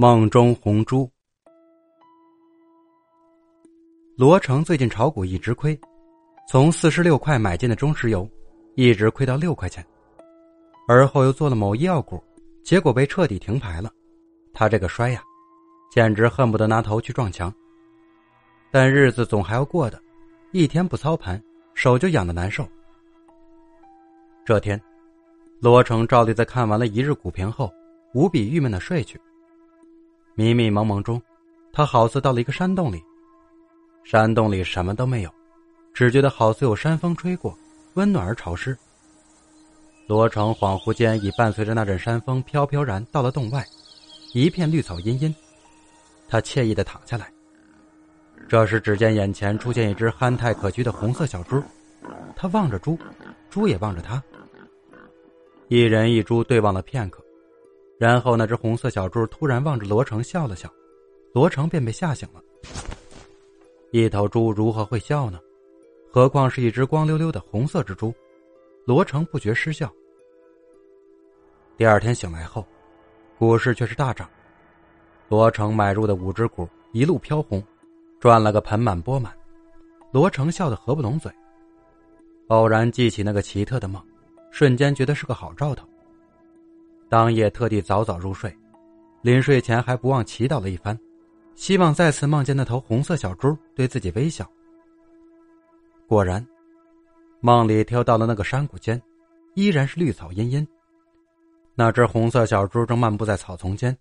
[0.00, 1.10] 梦中红珠。
[4.16, 5.76] 罗成最近炒股一直亏，
[6.48, 8.30] 从四十六块买进的中石油，
[8.76, 9.84] 一直亏到六块钱，
[10.86, 12.22] 而后又做了某医药股，
[12.62, 13.90] 结果被彻底停牌了。
[14.54, 15.20] 他这个摔呀，
[15.90, 17.52] 简直恨不得拿头去撞墙。
[18.70, 20.00] 但日子总还要过的，
[20.52, 21.42] 一天不操盘，
[21.74, 22.64] 手就痒的难受。
[24.44, 24.80] 这天，
[25.58, 27.68] 罗成照例在看完了一日股评后，
[28.14, 29.20] 无比郁闷的睡去。
[30.38, 31.20] 迷迷蒙蒙中，
[31.72, 33.02] 他好似到了一个山洞里。
[34.04, 35.30] 山洞里什么都没有，
[35.92, 37.58] 只觉得好似有山风吹过，
[37.94, 38.78] 温暖而潮湿。
[40.06, 43.66] 罗成恍惚间已伴随着那阵山风飘飘然到了洞外，
[44.32, 45.34] 一片绿草茵茵。
[46.28, 47.32] 他惬意的躺下来。
[48.48, 51.60] 这时，只见眼前出现一只憨态可掬的红色小猪，
[52.36, 52.96] 他望着猪，
[53.50, 54.22] 猪也望着他。
[55.66, 57.24] 一人一猪对望了片刻。
[57.98, 60.72] 然后，那只红色小猪突然望着罗成笑了笑，
[61.32, 62.40] 罗成便被吓醒了。
[63.90, 65.40] 一头猪如何会笑呢？
[66.12, 68.14] 何况是一只光溜溜的红色蜘蛛？
[68.84, 69.92] 罗成不觉失笑。
[71.76, 72.64] 第二天醒来后，
[73.36, 74.30] 股市却是大涨，
[75.28, 77.62] 罗成买入的五只股一路飘红，
[78.20, 79.32] 赚了个盆满钵满。
[80.12, 81.30] 罗成笑得合不拢嘴。
[82.46, 84.02] 偶然记起那个奇特的梦，
[84.50, 85.86] 瞬间觉得是个好兆头。
[87.08, 88.54] 当夜特地早早入睡，
[89.22, 90.98] 临睡前还不忘祈祷了一番，
[91.54, 94.50] 希望再次梦见那头红色小猪对自己微笑。
[96.06, 96.46] 果然，
[97.40, 99.00] 梦里跳到了那个山谷间，
[99.54, 100.66] 依然是绿草茵茵。
[101.74, 103.96] 那只红色小猪正漫步在草丛间，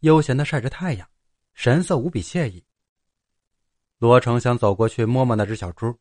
[0.00, 1.08] 悠闲的晒着太阳，
[1.54, 2.62] 神色无比惬意。
[3.98, 5.94] 罗成想走过去摸摸那只小猪，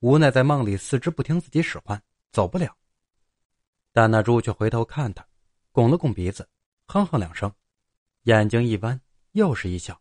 [0.00, 2.00] 无奈在梦里四肢不听自己使唤，
[2.32, 2.74] 走不了。
[3.92, 5.24] 但那猪却回头看他。
[5.72, 6.46] 拱了拱鼻子，
[6.86, 7.50] 哼哼两声，
[8.24, 9.00] 眼睛一弯，
[9.32, 9.98] 又是一笑。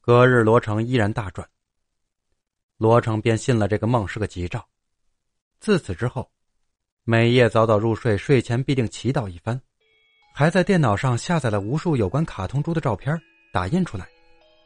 [0.00, 1.46] 隔日，罗成依然大赚。
[2.78, 4.66] 罗成便信了这个梦是个吉兆。
[5.60, 6.28] 自此之后，
[7.04, 9.60] 每夜早早入睡，睡前必定祈祷一番，
[10.34, 13.14] 还在电脑上下载了无数有关卡通猪的照片，
[13.52, 14.08] 打印出来，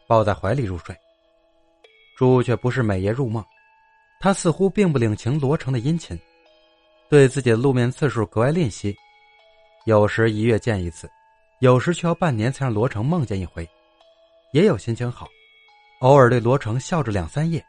[0.06, 0.96] 抱在怀里入睡。
[2.16, 3.44] 猪却不是每夜入梦，
[4.20, 6.16] 他似乎并不领情罗成的殷勤，
[7.10, 8.96] 对自己的露面次数格外吝惜。
[9.86, 11.08] 有时一月见一次，
[11.60, 13.64] 有时却要半年才让罗成梦见一回。
[14.52, 15.28] 也有心情好，
[16.00, 17.64] 偶尔对罗成笑着两三夜。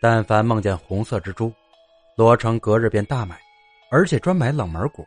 [0.00, 1.52] 但凡梦见红色蜘蛛，
[2.16, 3.38] 罗成隔日便大买，
[3.90, 5.06] 而且专买冷门股，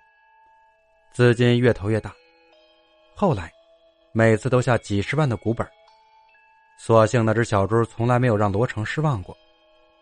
[1.11, 2.13] 资金越投越大。
[3.15, 3.51] 后来，
[4.11, 5.67] 每次都下几十万的股本。
[6.77, 9.35] 所幸那只小猪从来没有让罗成失望过，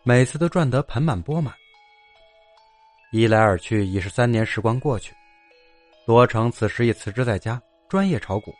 [0.02, 1.54] 每次都赚得盆满钵满。
[3.12, 5.14] 一来二去，已是三年时光过去。
[6.06, 8.52] 罗成此时已辞职在家，专业炒股。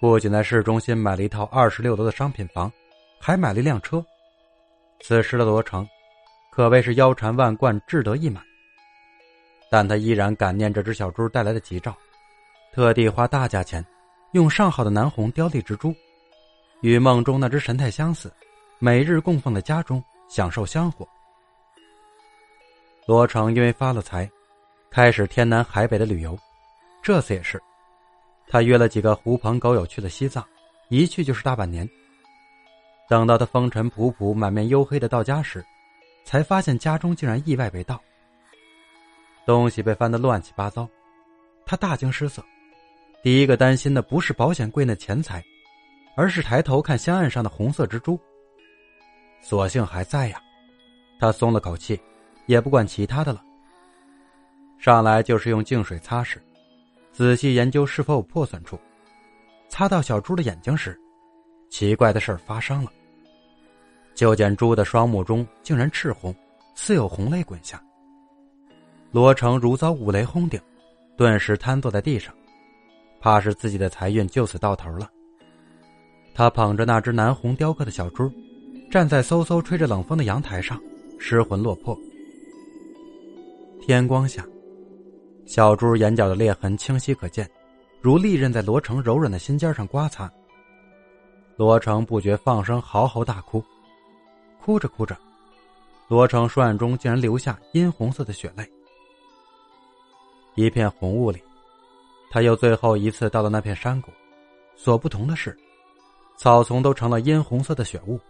[0.00, 2.70] 不仅在市中心买了一套二十六楼的商品房，
[3.18, 4.04] 还买了一辆车。
[5.00, 5.88] 此时的罗成，
[6.50, 8.42] 可谓是腰缠万贯，志得意满。
[9.70, 11.96] 但他依然感念这只小猪带来的吉兆，
[12.72, 13.84] 特地花大价钱，
[14.32, 15.92] 用上好的南红雕立蜘蛛，
[16.82, 18.32] 与梦中那只神态相似，
[18.78, 21.06] 每日供奉在家中，享受香火。
[23.06, 24.30] 罗成因为发了财。
[24.90, 26.36] 开始天南海北的旅游，
[27.02, 27.60] 这次也是，
[28.48, 30.44] 他约了几个狐朋狗友去了西藏，
[30.88, 31.88] 一去就是大半年。
[33.08, 35.64] 等到他风尘仆仆、满面黝黑的到家时，
[36.24, 38.00] 才发现家中竟然意外被盗，
[39.46, 40.88] 东西被翻得乱七八糟，
[41.66, 42.42] 他大惊失色。
[43.22, 45.44] 第一个担心的不是保险柜内钱财，
[46.16, 48.18] 而是抬头看香案上的红色蜘蛛。
[49.40, 50.40] 所幸还在呀，
[51.20, 52.00] 他松了口气，
[52.46, 53.42] 也不管其他的了。
[54.78, 56.38] 上来就是用净水擦拭，
[57.12, 58.78] 仔细研究是否有破损处。
[59.68, 60.98] 擦到小猪的眼睛时，
[61.68, 62.90] 奇怪的事发生了。
[64.14, 66.34] 就见猪的双目中竟然赤红，
[66.74, 67.82] 似有红泪滚下。
[69.10, 70.60] 罗成如遭五雷轰顶，
[71.16, 72.32] 顿时瘫坐在地上，
[73.20, 75.10] 怕是自己的财运就此到头了。
[76.34, 78.30] 他捧着那只南红雕刻的小猪，
[78.90, 80.80] 站在嗖嗖吹着冷风的阳台上，
[81.18, 81.98] 失魂落魄。
[83.80, 84.46] 天光下。
[85.48, 87.50] 小猪眼角的裂痕清晰可见，
[88.02, 90.30] 如利刃在罗成柔软的心尖上刮擦。
[91.56, 93.64] 罗成不觉放声嚎嚎大哭，
[94.62, 95.16] 哭着哭着，
[96.06, 98.70] 罗成双眼中竟然流下殷红色的血泪。
[100.54, 101.42] 一片红雾里，
[102.30, 104.10] 他又最后一次到了那片山谷，
[104.76, 105.56] 所不同的是，
[106.36, 108.20] 草丛都成了殷红色的血雾，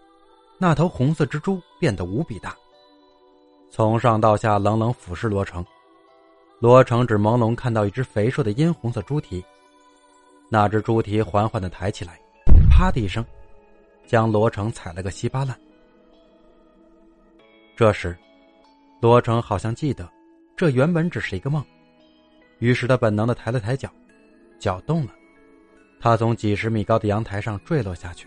[0.57, 2.55] 那头红色蜘蛛变得无比大，
[3.73, 5.67] 从上到下冷冷俯视罗成。
[6.61, 9.45] 罗成只朦胧看到一只肥硕的殷红色猪蹄，
[10.49, 12.19] 那只猪蹄缓缓的抬起来，
[12.69, 13.25] 啪的一声，
[14.07, 15.57] 将罗成踩了个稀巴烂。
[17.77, 18.17] 这时，
[19.01, 20.11] 罗成好像记得，
[20.57, 21.65] 这原本只是一个梦，
[22.59, 23.89] 于是他本能的抬了抬脚，
[24.59, 25.13] 脚动了，
[26.01, 28.27] 他从几十米高的阳台上坠落下去。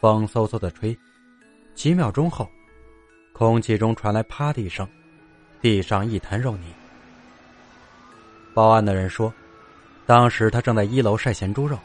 [0.00, 0.96] 风嗖嗖的吹，
[1.74, 2.48] 几秒钟后，
[3.34, 4.88] 空气中传来啪的一声，
[5.60, 6.64] 地上一滩肉泥。
[8.52, 9.32] 报案的人说，
[10.06, 11.78] 当时他正在一楼晒咸猪肉，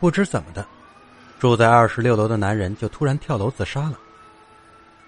[0.00, 0.66] 不知怎么的，
[1.38, 3.98] 住在二十六楼的男人就突然跳楼自杀了。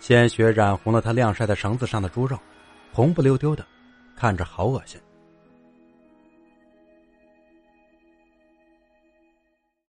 [0.00, 2.38] 鲜血染红了他晾晒在绳子上的猪肉，
[2.92, 3.64] 红不溜丢的，
[4.16, 5.00] 看着好恶心。